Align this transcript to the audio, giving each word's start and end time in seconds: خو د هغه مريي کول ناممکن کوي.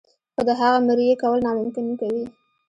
خو 0.33 0.41
د 0.47 0.49
هغه 0.61 0.79
مريي 0.87 1.13
کول 1.21 1.39
ناممکن 1.45 1.85
کوي. 1.99 2.23